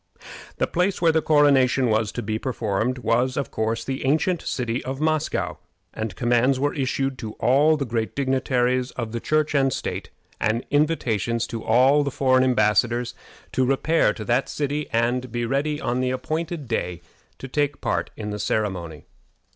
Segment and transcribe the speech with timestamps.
[0.57, 4.83] The place where the coronation was to be performed was, of course, the ancient city
[4.83, 5.57] of Moscow,
[5.93, 10.09] and commands were issued to all the great dignitaries of Church and state,
[10.39, 13.13] and invitations to all the foreign embassadors,
[13.51, 17.03] to repair to that city, and be ready on the appointed day
[17.37, 19.05] to take part in the ceremony.